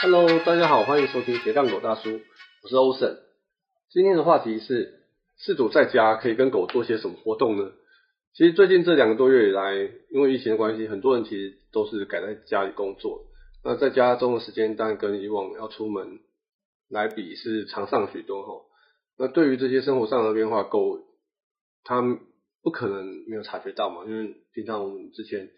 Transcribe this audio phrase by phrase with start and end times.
[0.00, 2.20] Hello，大家好，欢迎收听斜杠狗大叔，
[2.62, 3.18] 我是欧森。
[3.90, 5.00] 今天的话题是，
[5.40, 7.72] 饲主在家可以跟狗做些什么活动呢？
[8.32, 9.74] 其实最近这两个多月以来，
[10.12, 13.26] 因为疫情的关系，很多人其实都是改在家里工作。
[13.64, 16.20] 那在家中的时间，当然跟以往要出门
[16.88, 18.52] 来比是长上许多哈。
[19.18, 21.08] 那对于这些生活上的变化，狗
[21.82, 22.00] 它
[22.62, 25.50] 不可能没有察觉到嘛，因为平常我们之前，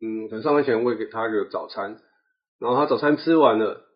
[0.00, 2.00] 嗯，可能上班前喂给它一个早餐。
[2.58, 3.86] 然后他早餐吃完了，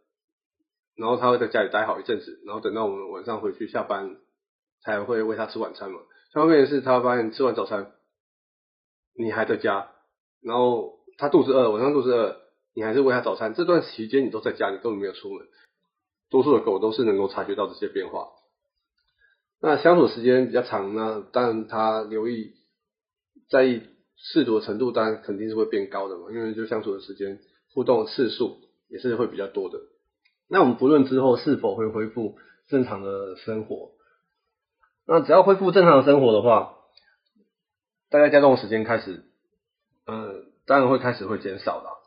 [0.96, 4.16] 然后他会在家里待好一阵子，然后等到我们晚上回去下班
[4.82, 6.00] 才会喂他吃晚餐嘛。
[6.32, 7.92] 方面是他发现吃完早餐
[9.14, 9.90] 你还在家，
[10.42, 12.40] 然后他肚子饿，晚上肚子饿，
[12.74, 15.46] 你还是喂他早餐，这段期间你都在家，你根本没有出门。
[16.30, 18.28] 多数的狗都是能够察觉到这些变化。
[19.60, 22.54] 那相处时间比较长，呢当然他留意
[23.50, 23.82] 在意
[24.16, 27.40] 适度的程度，当然肯定是会变高的嘛，因为就相处的时间。
[27.72, 29.78] 互动次数也是会比较多的。
[30.48, 32.36] 那我们不论之后是否会恢复
[32.68, 33.92] 正常的生活，
[35.06, 36.74] 那只要恢复正常的生活的话，
[38.10, 39.24] 大家家中的时间开始，
[40.06, 42.02] 嗯，当然会开始会减少了。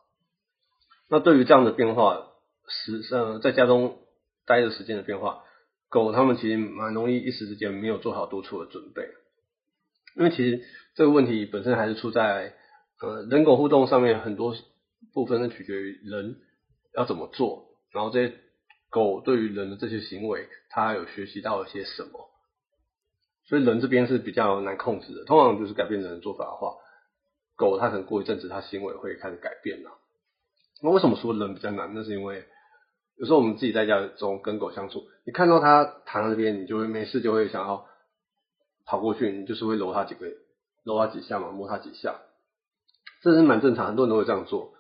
[1.10, 2.28] 那对于这样的变化，
[2.68, 3.98] 时呃在家中
[4.46, 5.44] 待的时间的变化，
[5.90, 9.10] 狗它们其实蛮容易一时之间没有做好独处的准备，
[10.16, 12.54] 因为其实这个问题本身还是出在
[13.02, 14.56] 呃人狗互动上面很多。
[15.16, 16.36] 部分是取决于人
[16.94, 18.36] 要怎么做，然后这些
[18.90, 22.30] 狗对于人的这些行为，它有学习到了些什么，
[23.46, 25.24] 所以人这边是比较难控制的。
[25.24, 26.76] 通常就是改变人的做法的话，
[27.56, 29.92] 狗它可能过一阵子，它行为会开始改变了。
[30.84, 31.94] 那为什么说人比较难？
[31.96, 32.44] 那是因为
[33.16, 37.88] 有时候我们自己在家中跟狗相处，你看到它躺在这边，你就会没事就会想要
[38.86, 40.28] 跑过去，你就是会揉它几个，
[40.84, 42.20] 揉它几下嘛，摸它几下，
[43.22, 44.75] 这是蛮正常，很多人都会这样做。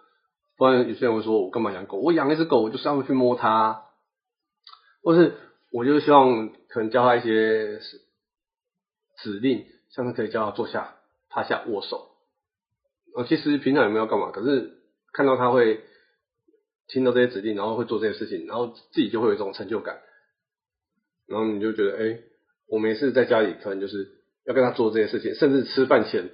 [0.57, 1.97] 不然有些人会说：“我干嘛养狗？
[1.97, 3.83] 我养一只狗，我就是要去摸它，
[5.03, 5.33] 或是
[5.71, 7.79] 我就希望可能教它一些
[9.17, 10.95] 指令，像是可以叫它坐下、
[11.29, 12.11] 趴下、握手。
[13.15, 14.79] 呃，其实平常也没有干嘛，可是
[15.11, 15.81] 看到它会
[16.88, 19.99] 听到这些指令，然后会做这些事情，然后自己就会有一种成就感。
[21.27, 22.19] 然后你就觉得，哎，
[22.67, 24.07] 我每次在家里可能就是
[24.45, 26.29] 要跟它做这些事情，甚至吃饭前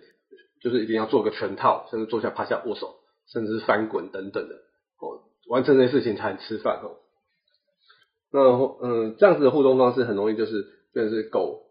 [0.62, 2.98] 就是一定要做个全套，甚至坐下、趴下、握手。”
[3.32, 4.56] 甚至翻滚等等的
[5.00, 6.98] 哦，完成这些事情才能吃饭哦。
[8.34, 8.40] 那
[8.82, 11.64] 嗯，这样子的互动方式很容易就是，变成是狗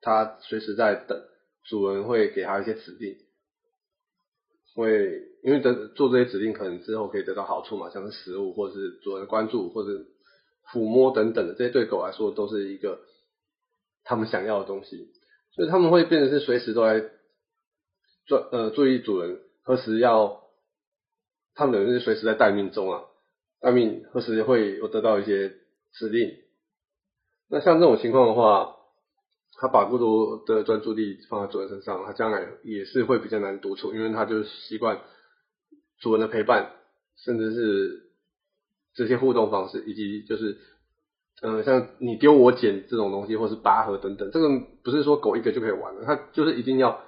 [0.00, 1.20] 它随时在等
[1.64, 3.16] 主人会给它一些指令，
[4.74, 10.04] 会因为得做这些指令可能之后可以得到好处嘛，像是食物或者是主人关注或者
[10.72, 13.00] 抚摸等等的，这些对狗来说都是一个
[14.04, 15.12] 他们想要的东西，
[15.54, 17.10] 所以他们会变成是随时都在
[18.26, 20.41] 注呃注意主人何时要。
[21.54, 23.02] 他们等于是随时在待命中啊，
[23.60, 25.50] 待命何时会有得到一些
[25.92, 26.30] 指令。
[27.50, 28.76] 那像这种情况的话，
[29.58, 35.02] 他把过多的专注力放在主人身上，他将来也是会比较难独处，因为他就习惯
[36.00, 36.72] 主人的陪伴，
[37.16, 38.10] 甚至是
[38.94, 40.58] 这些互动方式，以及就是
[41.42, 44.48] 嗯，像你丢我捡这种东西，或是拔河等等，这个
[44.82, 47.02] 不是说狗一个就可以玩的，它就是一定要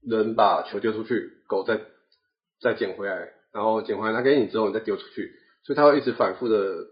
[0.00, 1.80] 人把球丢出去，狗再。
[2.60, 5.32] 再捡回来，然后捡回来拿给你之后，你再丢出去，
[5.62, 6.88] 所以它会一直反复的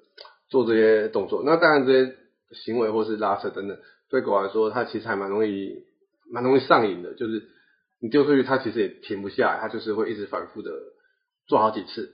[0.48, 1.42] 做这些动作。
[1.44, 2.16] 那当然，这些
[2.52, 3.76] 行为或是拉扯等等，
[4.08, 5.84] 对狗来说，它其实还蛮容易，
[6.30, 7.14] 蛮容易上瘾的。
[7.14, 7.42] 就是
[8.00, 10.70] 你丢出去，它其实也停不下来，它就是会一直反复的
[11.48, 12.12] 做好几次。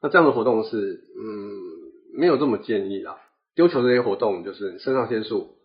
[0.00, 3.18] 那这样的活动是，嗯，没有这么建议啦。
[3.56, 5.56] 丢球这些活动，就是肾上腺素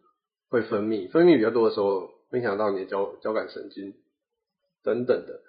[0.49, 3.93] 会分泌，分泌比较多的时候，影响到你的交交感神经
[4.83, 5.41] 等等的。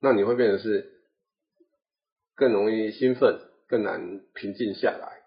[0.00, 0.97] 那你会变成是
[2.38, 5.22] 更容易兴奋，更难平静下来，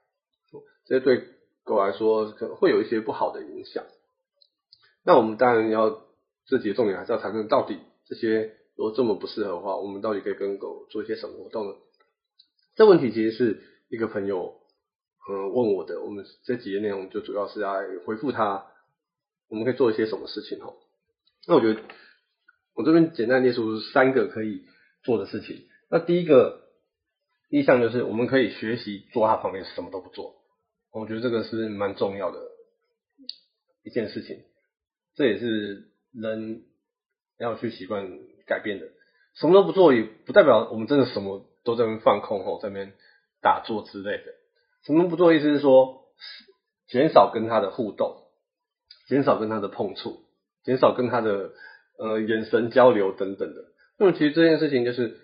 [0.85, 1.27] 这对
[1.63, 3.83] 狗来说可能会有一些不好的影响。
[5.03, 6.07] 那我们当然要
[6.45, 11.75] 这几重点还是要谈论到底这些如果这么不适合的话，我们到底可以跟狗做一些什么活动呢？
[12.75, 14.61] 这问题其实是一个朋友
[15.29, 18.65] 嗯问我的，我们这几页内容就主要是来回复他，
[19.49, 20.75] 我们可以做一些什么事情哦？
[21.45, 21.81] 那我觉得。
[22.73, 24.63] 我这边简单列出三个可以
[25.03, 25.67] 做的事情。
[25.89, 26.60] 那第一个
[27.51, 30.37] 第一项就是我们可以学习坐他旁边什么都不做。
[30.91, 32.39] 我觉得这个是蛮重要的
[33.83, 34.39] 一件事情，
[35.15, 36.63] 这也是人
[37.37, 38.09] 要去习惯
[38.47, 38.87] 改变的。
[39.35, 42.93] 什么都不做也不代表我们真的什么都在那边放空哦，在那边
[43.41, 44.33] 打坐之类的。
[44.83, 46.05] 什么都不做意思是说
[46.87, 48.23] 减少跟他的互动，
[49.07, 50.23] 减少跟他的碰触，
[50.63, 51.51] 减少跟他的。
[51.99, 53.61] 呃，眼神交流等等的，
[53.99, 55.19] 那么其实这件事情就是，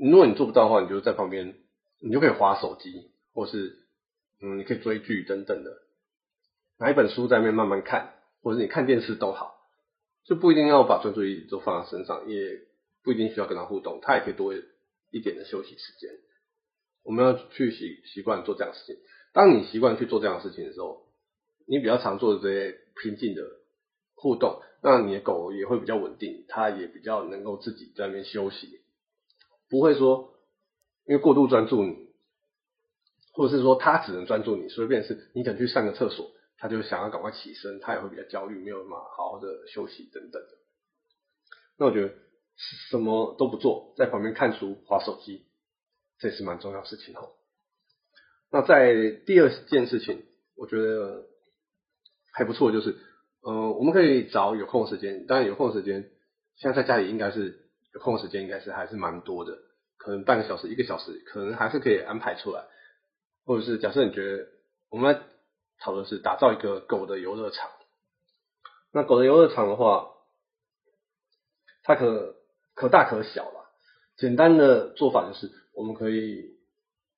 [0.00, 1.54] 如果你做不到的话，你就在旁边
[2.00, 3.76] 你就可以划手机，或是
[4.40, 5.70] 嗯，你可以追剧等等的，
[6.78, 9.56] 拿一本书在那边慢慢看，或者你看电视都好，
[10.24, 12.60] 就不一定要把专注力都放在身上，也
[13.02, 14.54] 不一定需要跟他互动，他也可以多
[15.10, 16.10] 一点的休息时间。
[17.02, 18.96] 我们要去习习惯做这样的事情。
[19.32, 21.06] 当你习惯去做这样的事情的时候，
[21.66, 23.42] 你比较常做的这些平静的
[24.14, 28.77] 互动，那你的狗也会比较稳定，它也比较能够自己在那边休息，
[29.68, 30.34] 不会说
[31.06, 32.08] 因为过度专注你，
[33.32, 40.48] 或者是说他只能专注你，所以变是你可能去上个厕所，他就想要赶快起身，他也会比较焦虑，没有办法好好的休息等等的。
[41.78, 42.14] 那我觉得
[42.90, 45.46] 什么都不做，在旁边看书、划手机。
[46.20, 47.30] 这是蛮重要事情哦。
[48.50, 48.92] 那在
[49.24, 50.24] 第二件事情，
[50.56, 51.26] 我觉得
[52.32, 52.96] 还不错，就是，
[53.40, 56.10] 呃，我们可以找有空时间，当然有空时间，
[56.56, 57.67] 现在在家里应该是
[57.98, 59.58] 空时间，应该是还是蛮多的，
[59.96, 62.64] 可能半个小时、一个小时，可能还是可以安排出来。
[63.44, 64.46] 或者是假设你觉得，
[64.90, 65.22] 我们来
[65.80, 67.70] 讨论是打造一个狗的游乐场。
[68.92, 70.08] 那狗的游乐场的话，
[71.82, 72.36] 它可
[72.74, 73.70] 可大可小了。
[74.16, 75.50] 简单的做法就是。
[75.78, 76.58] 我们可以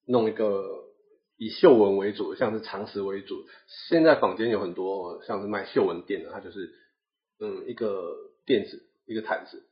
[0.06, 0.84] 弄一个
[1.38, 3.46] 以嗅闻为主，像是常识为主。
[3.88, 6.74] 现在坊间有很多像是卖嗅闻店的，它就是
[7.38, 9.62] 嗯一个垫子，一个毯子，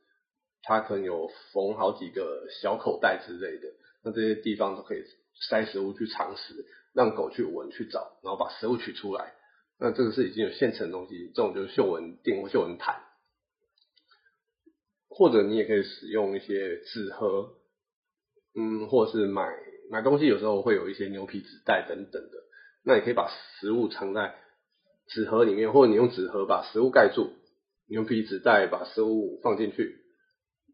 [0.63, 3.67] 它可能有缝好几个小口袋之类的。
[4.03, 5.03] 那这些地方都可以
[5.49, 9.33] 塞食物去藏食，让狗去闻去找，然后把食物取出来。
[9.79, 13.01] 那这个是已经有现成的东西，这种就是嗅闻垫或嗅闻毯，
[15.07, 17.55] 或者你也可以使用一些纸盒。
[18.55, 19.47] 嗯，或是买
[19.91, 22.37] 买东西，有时候会有一些牛皮纸袋等等的，
[22.83, 24.35] 那你可以把食物藏在
[25.07, 27.31] 纸盒里面，或者你用纸盒把食物盖住，
[27.87, 29.99] 牛皮纸袋把食物放进去，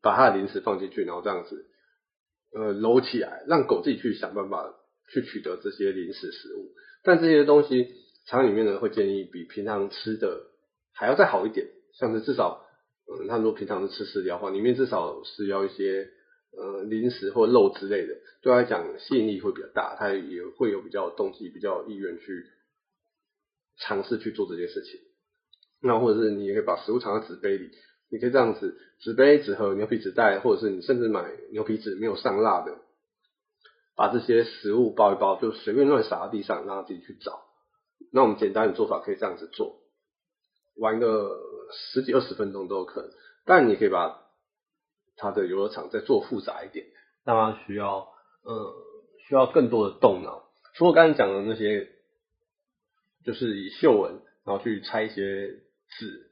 [0.06, 1.66] 把它的零食放进去，然后这样子
[2.54, 4.74] 呃搂起来，让狗自己去想办法
[5.12, 6.72] 去取得这些零食食物。
[7.04, 7.90] 但这些东西
[8.28, 10.44] 厂里面呢会建议比平常吃的
[10.94, 12.64] 还要再好一点，像是至少
[13.08, 16.12] 嗯，他如果平常是吃饲料的话，里面至少是要一些。
[16.58, 22.46] 呃，零食或肉之类的，对他来讲吸引力会比较大，他也会有比较动机、比较意愿去
[23.78, 25.02] 尝试去做这件事情。
[25.82, 27.72] 那或者是你也可以把食物藏在纸杯里，
[28.10, 32.78] 你可以这样子，纸杯、纸盒、牛皮纸袋，或者是你甚至买牛皮纸没有上蜡的，
[33.96, 37.42] 把这些食物包一包，就随便乱撒在地上，让他自己去找。
[38.12, 39.80] 那我们简单的做法可以这样子做，
[40.78, 41.38] 玩个
[41.74, 43.10] 十几二十分钟都有可能。
[43.46, 44.22] 但你可以把
[45.18, 46.86] 它的游乐场再做复杂一点，
[47.26, 48.08] 那么需要
[48.44, 48.74] 呃
[49.28, 50.50] 需要更多的动脑。
[50.76, 51.90] 除了刚才讲的那些，
[53.24, 55.60] 就是以嗅闻然后去拆一些
[55.98, 56.25] 纸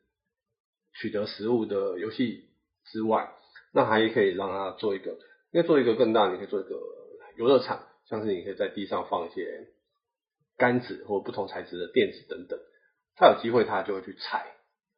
[0.93, 2.49] 取得食物的游戏
[2.85, 3.31] 之外，
[3.73, 5.11] 那还可以让它做一个，
[5.51, 6.79] 因为做一个更大，你可以做一个
[7.37, 9.69] 游乐场，像是你可以在地上放一些
[10.57, 12.59] 杆子或不同材质的垫子等等，
[13.15, 14.51] 它有机会它就会去踩。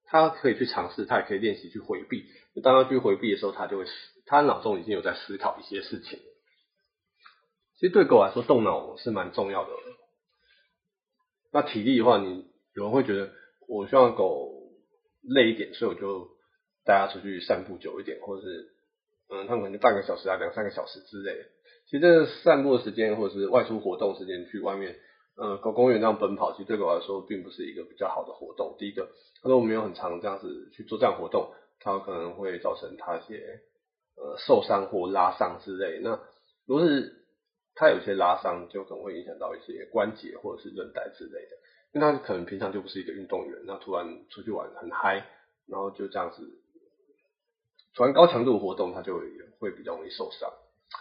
[0.07, 2.27] 他可以去尝试，他也可以练习去回避。
[2.62, 3.86] 当他去回避的时候，他就会
[4.27, 6.19] 他脑中已经有在思考一些事情。
[7.80, 9.71] 其实对狗来说，动脑是蛮重要的。
[11.51, 12.45] 那体力的话，你
[12.75, 13.33] 有人会觉得
[13.68, 14.65] 我希望狗
[15.27, 16.30] 累一点，所以我就
[16.83, 18.69] 带它出去散步久一点，或者是
[19.30, 21.45] 嗯，他们可能半个小时啊，两三个小时之类的。
[21.88, 24.95] 其实这散步的时间，或者是外出活动时间，去外面。
[25.38, 28.78] 呃，狗公园这样奔跑，其实对狗来说并不是一个比较好的活动。
[28.80, 29.09] 第一个，
[29.42, 33.59] 他说我没有很长这样子去做这样活动，它可能会造成它一些
[34.16, 36.00] 呃受伤或拉伤之类。
[36.02, 36.21] 那
[36.66, 37.11] 如果是
[37.76, 41.57] 它有些拉伤，就可能会影响到一些关节或者是韧带之类的。
[41.95, 45.25] 因为它可能平常就不是一个运动员，那突然出去玩很嗨，
[45.66, 46.45] 然后就这样子
[47.95, 49.18] 突然高强度活动，他就
[49.59, 50.52] 会比较容易受伤。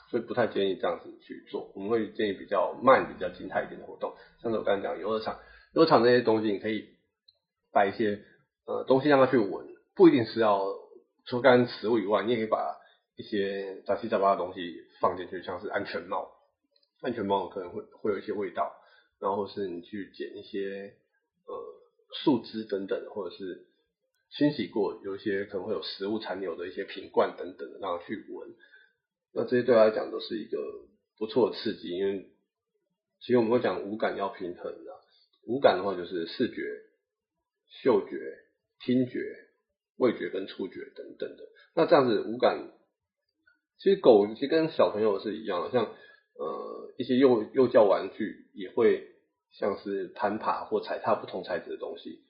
[0.09, 5.39] 所以不太建议这样子去做，我们会建议比较慢、比较静态一点的活动，像是我刚才讲游乐场，
[5.75, 6.89] 游乐场这些东西你可以
[7.73, 8.25] 摆一些
[8.65, 10.65] 呃东西让他去闻，不一定是要
[11.27, 12.77] 除干食物以外，你也可以把
[13.17, 16.31] 一些杂七杂八的东西放进去，像是安全帽，
[17.03, 18.73] 安全帽可能会会有一些味道，
[19.21, 20.95] 然后是你去捡一些
[21.47, 21.55] 呃
[22.25, 23.67] 树枝等等，或者是
[24.31, 28.55] 清洗过有一些可能会有食物残留的一些瓶罐等等，让它去闻。
[29.33, 30.59] 那这些对他来讲都是一个
[31.19, 32.31] 不错的刺激，因为
[33.21, 35.01] 其实我们会讲五感要平衡的，
[35.47, 36.63] 五感的话就是视觉、
[37.83, 38.17] 嗅觉、
[38.81, 39.21] 听觉、
[39.97, 41.49] 味觉跟触觉等等的。
[41.75, 42.71] 那这样子五感，
[43.79, 45.95] 其实狗其实跟小朋友是一样的，像
[46.39, 49.09] 呃一些幼幼教玩具也会
[49.53, 52.25] 像是攀爬或踩踏不同材质的东西，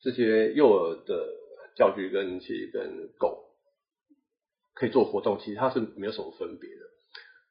[0.00, 1.34] 这些幼儿的
[1.76, 3.42] 教具跟其实跟狗。
[4.76, 6.80] 可以做活动，其实它是没有什么分别的。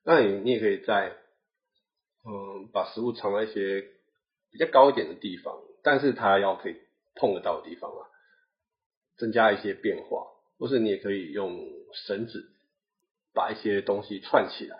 [0.03, 1.15] 那你你也可以在
[2.25, 3.81] 嗯，把食物藏在一些
[4.51, 6.75] 比较高一点的地方，但是它要可以
[7.15, 8.03] 碰得到的地方啊，
[9.15, 10.27] 增加一些变化，
[10.59, 12.43] 或是你也可以用绳子
[13.33, 14.77] 把一些东西串起来，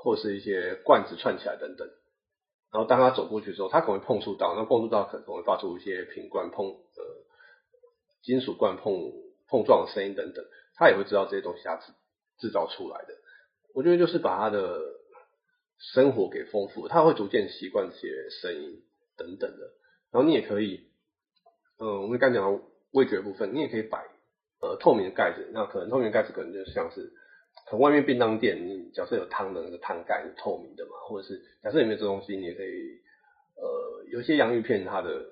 [0.00, 1.88] 或是一些罐子串起来等等。
[2.70, 7.02] 然后当他走过去的时候，他可能会碰触到，那碰触到可能会发出一些瓶罐碰呃
[8.22, 9.12] 金属罐碰
[9.48, 10.44] 碰撞的声音等等，
[10.76, 11.92] 他也会知道这些东西他制
[12.38, 13.14] 制造出来的。
[13.74, 14.80] 我觉得就是把他的
[15.78, 18.82] 生活给丰富，他会逐渐习惯这些声音
[19.16, 19.72] 等等的。
[20.12, 20.90] 然后你也可以，
[21.78, 22.62] 嗯，我们刚讲到
[22.92, 24.06] 味觉部分，你也可以摆
[24.60, 27.12] 呃透明的盖子，那可能透明盖子可能就像是。
[27.66, 33.00] 从外面便当店，你假设有汤的那个汤盖是透明的嘛，或者是假设里面这东西，你也可以，
[33.56, 35.26] 呃，有些洋芋片它的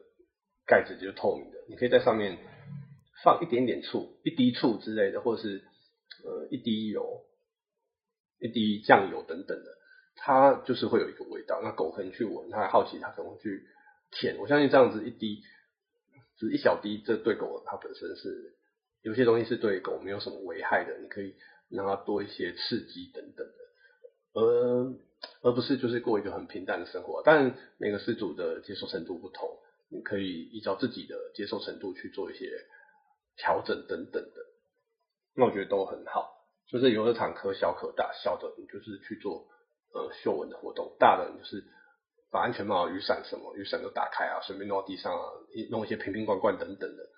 [0.67, 2.37] 盖子就是透明的，你可以在上面
[3.25, 5.65] 放一点点醋，一滴醋之类的，或者是
[6.25, 7.25] 呃一滴油、
[8.39, 9.79] 一滴酱油等等的，
[10.17, 11.63] 它就是会有一个味道。
[11.63, 13.67] 那狗可能去闻，它好奇，它可能会去
[14.11, 14.37] 舔。
[14.37, 15.41] 我相信这样子一滴，
[16.37, 18.57] 只一小滴，这对狗它本身是
[19.01, 21.35] 有些东西是对狗没有什么危害的，你可以。
[21.69, 24.95] 让他多一些刺激等等的，而
[25.43, 27.23] 而不是就是过一个很平淡的生活。
[27.25, 29.59] 但每个失主的接受程度不同，
[29.89, 32.51] 你可以依照自己的接受程度去做一些
[33.37, 34.47] 调整等等的。
[35.35, 36.35] 那我觉得都很好。
[36.69, 39.47] 就是游乐场可小可大，小的你就是去做
[39.95, 41.65] 呃嗅闻的活动，大的就是
[42.31, 45.31] 把安全帽、雨伞什么雨伞都打开啊，随便弄到地上啊，
[45.71, 47.09] 弄一些瓶瓶罐罐等等的。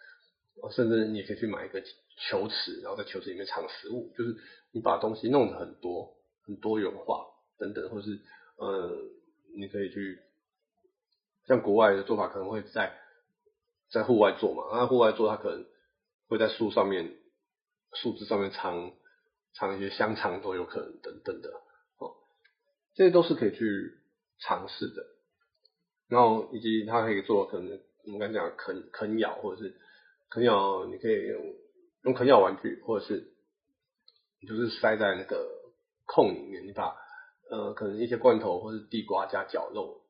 [0.73, 1.81] 甚至你也可以去买一个
[2.19, 4.37] 球池，然后在球池里面藏食物，就是
[4.73, 7.27] 你把东西弄得很多、很多元化
[7.59, 8.21] 等等，或是
[8.57, 8.91] 呃，
[9.57, 10.21] 你可以去
[11.47, 12.99] 像国外的做法，可能会在
[13.91, 15.65] 在户外做嘛，那户外做它可能
[16.29, 17.17] 会在树上面、
[17.95, 18.93] 树枝上面藏
[19.55, 21.51] 藏一些香肠都有可能等等的，
[21.99, 22.15] 哦，
[22.95, 23.99] 这些都是可以去
[24.41, 25.07] 尝试的。
[26.09, 29.81] 然后以及它可以做可能我们刚讲啃啃咬或者是。
[30.31, 31.15] 啃咬，你可以
[32.03, 33.33] 用啃咬玩具，或者是
[34.41, 35.49] 你就是塞在那个
[36.07, 36.97] 空里面，你把
[37.51, 40.03] 呃可能一些罐头或是地瓜加绞肉，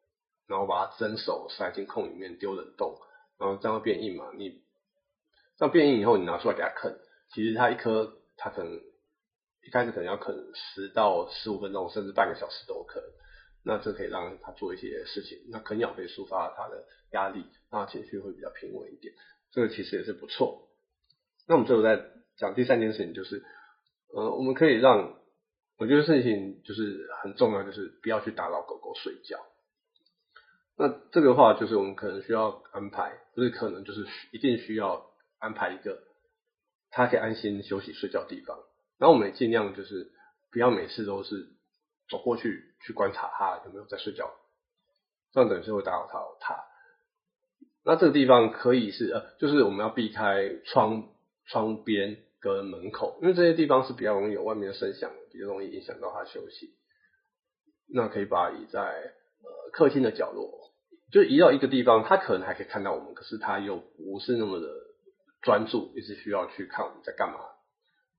[0.46, 2.96] 然后把它蒸熟塞进空里面丢冷冻，
[3.38, 4.30] 然后这样会变硬嘛？
[4.36, 4.62] 你
[5.56, 6.98] 这样变硬以后，你拿出来给它啃，
[7.32, 8.74] 其实它一颗它可能
[9.66, 13.02] 一开始可能要啃十到十五分钟，甚至半个小时都可。
[13.64, 19.12] 那这可以让它做一些事情，那啃咬可以抒发它的压力，让它情绪会比较平稳一点。
[19.50, 20.67] 这个其实也是不错。
[21.48, 22.04] 那我们最后再
[22.36, 23.42] 讲第三件事情，就是
[24.14, 25.16] 呃，我们可以让
[25.78, 29.38] 我觉得事情就是很重要，就是不要去打扰狗狗睡觉。
[30.76, 35.06] 那这个话就是我们可能需要安排，不是可能就是一定需要
[35.38, 36.02] 安排一个
[36.90, 38.58] 它可以安心休息睡觉地方。
[38.98, 40.12] 然后我们也尽量就是
[40.52, 41.48] 不要每次都是
[42.10, 44.30] 走过去去观察它有没有在睡觉，
[45.32, 46.56] 这样等于是会打扰到它。
[47.84, 51.08] 那这个地方可以是呃，就是我们要避开窗
[51.48, 56.76] 窗边跟门口，因为这些地方是比较容易有外面的声响，比较容易影响到他休息。
[57.92, 60.70] 那可以把它移在呃客厅的角落，
[61.10, 64.68] 就移到一个地方，他可能还可以看到我们，可是他又不是那么的
[65.42, 67.40] 专注，一直需要去看我们在干嘛。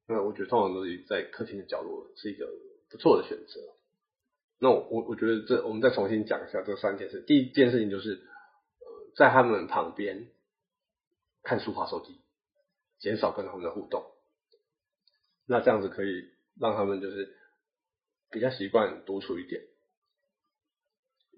[0.08, 2.48] 那我觉得通常都是在客厅的角落是一个
[2.90, 3.62] 不错的选择。
[4.60, 7.22] 那我我我觉得这我们再重新讲一下这三件事。
[7.22, 9.00] 第一件事情就是呃。
[9.16, 10.28] 在他们旁边
[11.44, 12.19] 看书、滑手机，
[13.00, 14.06] 减少跟他们的互动。
[15.48, 16.30] 那这样子可以
[16.60, 17.36] 让他们就是
[18.30, 19.64] 比较习惯独处一点，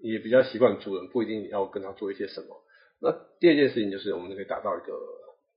[0.02, 2.64] 也比较习惯主人不一定要跟他做一些什么。
[3.00, 4.94] 那第二件事情就是，我们可以打造一个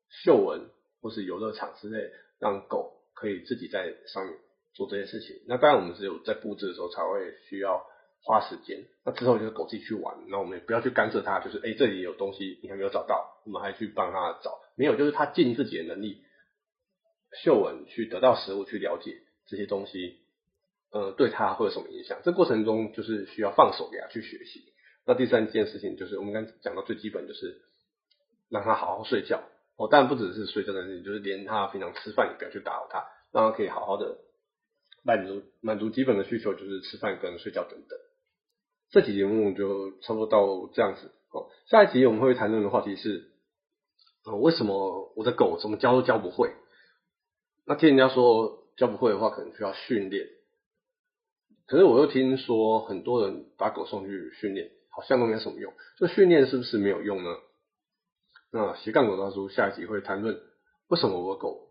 [0.09, 0.71] 嗅闻
[1.01, 4.39] 或是游乐场之类，让狗可以自己在上面
[4.73, 5.43] 做这些事情。
[5.49, 7.85] 那当然，我们只有在布置的时候才会需要。
[8.25, 16.23] 花时间，那之后就是狗自己去玩，那我们也不要去干涉它，就是哎这里有东西你还没有找到，我们还去帮它找，没有就是它尽自己的能力
[17.43, 20.21] 嗅闻去得到食物去了解这些东西，
[20.91, 22.19] 呃对它会有什么影响？
[22.25, 24.73] 这过程中就是需要放手给它去学习。
[25.05, 27.61] 那第三件事情就是我们刚讲到最基本就是
[28.49, 29.43] 让它好好睡觉
[29.77, 34.17] 哦，当然不只是睡觉的事情，就是连它平常吃饭也不要去打扰它，让它可以好好的
[35.03, 37.99] 满足满足基本的需求，就是吃饭跟睡觉等等。
[38.95, 41.51] 这期节目就差不多到这样子哦。
[41.67, 43.33] 下一集我们会谈论的话题是，
[44.25, 46.53] 呃，为什么我的狗怎么教都教不会？
[47.67, 50.29] 那听人家说教不会的话，可能需要训练。
[51.67, 55.73] 可是我又听说很多人把狗送去训练，好像都没什么用。
[55.99, 57.37] 这训练是不是没有用呢？
[58.53, 60.41] 那斜杠狗大叔下一集会谈论
[60.87, 61.67] 为什么我的狗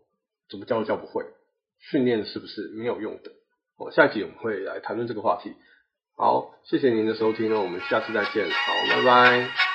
[0.50, 1.24] 怎么教都教不会，
[1.78, 3.32] 训练是不是没有用的？
[3.78, 5.54] 哦，下一集我们会来谈论这个话题。
[6.16, 9.73] 好，谢谢您的收听哦，我们下次再见，好，拜拜。